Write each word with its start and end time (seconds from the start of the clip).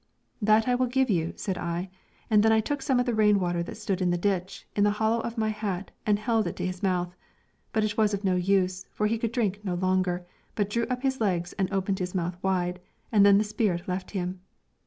'That 0.41 0.67
I 0.67 0.73
will 0.73 0.87
give 0.87 1.11
you,' 1.11 1.31
said 1.35 1.59
I, 1.59 1.91
and 2.27 2.41
then 2.41 2.51
I 2.51 2.59
took 2.59 2.81
some 2.81 2.99
of 2.99 3.05
the 3.05 3.13
rainwater 3.13 3.61
that 3.61 3.77
stood 3.77 4.01
in 4.01 4.09
the 4.09 4.17
ditch, 4.17 4.65
in 4.75 4.83
the 4.83 4.89
hollow 4.97 5.19
of 5.19 5.37
my 5.37 5.49
hat, 5.49 5.91
and 6.07 6.17
held 6.17 6.47
it 6.47 6.55
to 6.55 6.65
his 6.65 6.81
mouth. 6.81 7.15
But 7.71 7.83
that 7.83 7.97
was 7.97 8.11
of 8.11 8.23
no 8.23 8.35
use, 8.35 8.87
for 8.91 9.05
he 9.05 9.19
could 9.19 9.31
drink 9.31 9.59
no 9.63 9.75
longer, 9.75 10.25
but 10.55 10.71
drew 10.71 10.87
up 10.87 11.03
his 11.03 11.21
legs 11.21 11.53
and 11.53 11.71
opened 11.71 11.99
his 11.99 12.15
mouth 12.15 12.35
wide, 12.41 12.79
and 13.11 13.23
then 13.23 13.37
the 13.37 13.43
spirit 13.43 13.87
left 13.87 14.09
him. 14.09 14.41